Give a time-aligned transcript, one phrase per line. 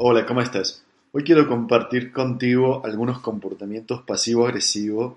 [0.00, 0.84] Hola, ¿cómo estás?
[1.10, 5.14] Hoy quiero compartir contigo algunos comportamientos pasivo-agresivos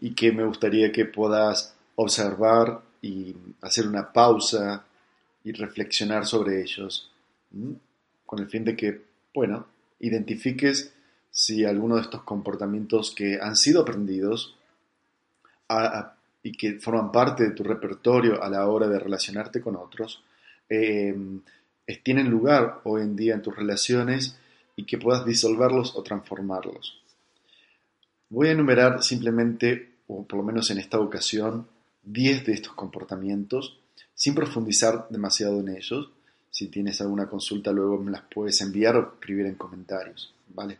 [0.00, 4.84] y que me gustaría que puedas observar y hacer una pausa
[5.42, 7.10] y reflexionar sobre ellos,
[8.24, 9.02] con el fin de que,
[9.34, 9.66] bueno,
[9.98, 10.94] identifiques
[11.32, 14.56] si alguno de estos comportamientos que han sido aprendidos
[16.44, 20.22] y que forman parte de tu repertorio a la hora de relacionarte con otros,
[20.68, 21.16] eh,
[21.98, 24.38] tienen lugar hoy en día en tus relaciones
[24.76, 27.00] y que puedas disolverlos o transformarlos.
[28.28, 31.66] Voy a enumerar simplemente, o por lo menos en esta ocasión,
[32.04, 33.78] 10 de estos comportamientos,
[34.14, 36.10] sin profundizar demasiado en ellos.
[36.50, 40.32] Si tienes alguna consulta, luego me las puedes enviar o escribir en comentarios.
[40.54, 40.78] ¿vale?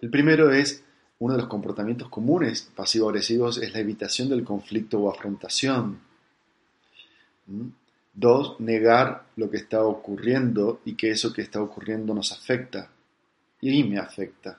[0.00, 0.82] El primero es,
[1.18, 6.00] uno de los comportamientos comunes pasivo-agresivos es la evitación del conflicto o afrontación.
[7.46, 7.68] ¿Mm?
[8.18, 12.88] Dos, negar lo que está ocurriendo y que eso que está ocurriendo nos afecta
[13.60, 14.58] y me afecta.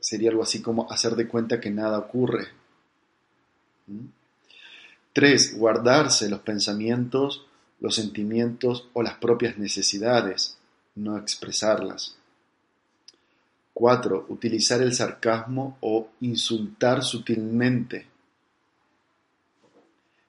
[0.00, 2.48] Sería algo así como hacer de cuenta que nada ocurre.
[3.86, 4.06] ¿Mm?
[5.12, 7.46] Tres, guardarse los pensamientos,
[7.78, 10.58] los sentimientos o las propias necesidades,
[10.96, 12.16] no expresarlas.
[13.72, 18.06] Cuatro, utilizar el sarcasmo o insultar sutilmente.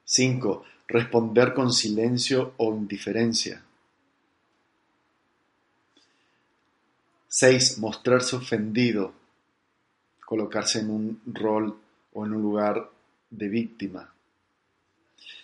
[0.05, 3.63] Cinco, responder con silencio o indiferencia.
[7.27, 7.79] 6.
[7.79, 9.11] Mostrarse ofendido,
[10.23, 11.75] colocarse en un rol
[12.13, 12.91] o en un lugar
[13.31, 14.13] de víctima.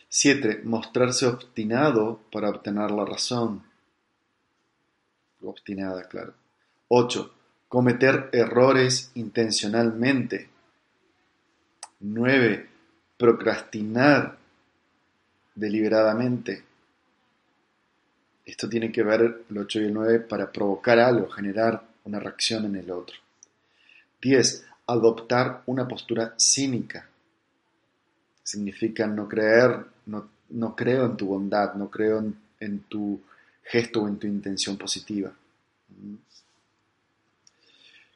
[0.08, 0.62] 7.
[0.66, 3.64] Mostrarse obstinado para obtener la razón.
[5.42, 6.36] Obstinada, claro.
[6.90, 7.34] 8.
[7.68, 10.48] Cometer errores intencionalmente.
[12.02, 12.70] 9.
[13.18, 14.38] Procrastinar
[15.60, 16.64] deliberadamente.
[18.46, 22.66] Esto tiene que ver el 8 y el 9 para provocar algo, generar una reacción
[22.66, 23.16] en el otro.
[24.22, 24.66] 10.
[24.88, 27.08] Adoptar una postura cínica.
[28.44, 33.22] Significa no creer, no, creo en tu bondad, no creo en, en tu
[33.64, 35.32] gesto o en tu intención positiva.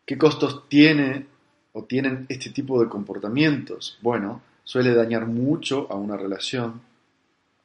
[0.06, 1.28] ¿Qué costos tiene
[1.74, 4.00] o tienen este tipo de comportamientos?
[4.02, 6.82] Bueno, suele dañar mucho a una relación,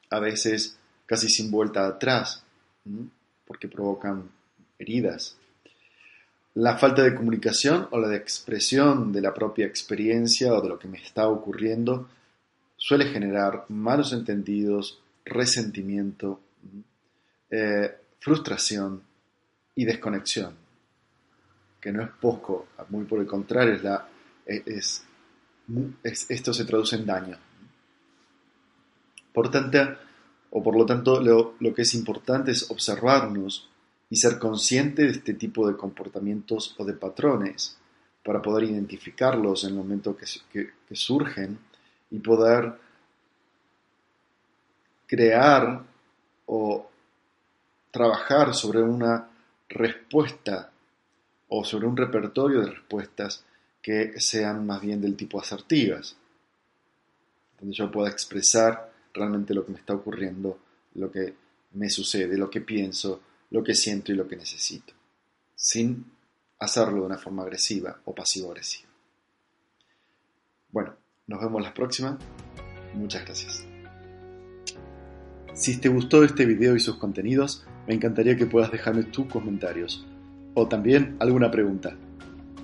[0.09, 2.43] a veces casi sin vuelta atrás,
[3.45, 4.29] porque provocan
[4.77, 5.35] heridas.
[6.55, 10.79] La falta de comunicación o la de expresión de la propia experiencia o de lo
[10.79, 12.09] que me está ocurriendo
[12.75, 16.39] suele generar malos entendidos, resentimiento,
[17.49, 19.01] eh, frustración
[19.75, 20.55] y desconexión,
[21.79, 24.07] que no es poco, muy por el contrario, es la,
[24.45, 25.05] es,
[26.03, 27.37] esto se traduce en daño.
[29.39, 29.77] Por tanto,
[30.49, 33.69] o por lo tanto, lo, que es importante es observarnos
[34.09, 37.77] y ser consciente de este tipo de comportamientos o de patrones
[38.21, 41.57] para poder identificarlos en el momento que, que surgen
[42.11, 42.73] y poder
[45.07, 45.83] crear
[46.45, 46.89] o
[47.91, 49.29] trabajar sobre una
[49.69, 50.69] respuesta
[51.47, 53.45] o sobre un repertorio de respuestas
[53.81, 56.17] que sean más bien del tipo asertivas,
[57.57, 58.88] donde yo pueda expresar
[59.19, 60.57] realmente lo que me está ocurriendo,
[60.95, 61.33] lo que
[61.73, 63.21] me sucede, lo que pienso,
[63.51, 64.93] lo que siento y lo que necesito,
[65.55, 66.05] sin
[66.59, 68.89] hacerlo de una forma agresiva o pasivo-agresiva.
[70.71, 70.95] Bueno,
[71.27, 72.17] nos vemos la próxima.
[72.93, 73.65] Muchas gracias.
[75.53, 80.05] Si te gustó este video y sus contenidos, me encantaría que puedas dejarme tus comentarios
[80.53, 81.95] o también alguna pregunta.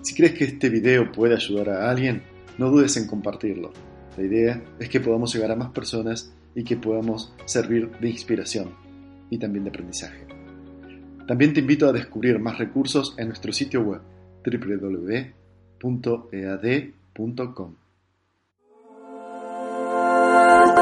[0.01, 2.23] Si crees que este video puede ayudar a alguien,
[2.57, 3.73] no dudes en compartirlo.
[4.17, 8.71] La idea es que podamos llegar a más personas y que podamos servir de inspiración
[9.29, 10.25] y también de aprendizaje.
[11.27, 14.01] También te invito a descubrir más recursos en nuestro sitio web
[14.45, 15.35] www.ead.com.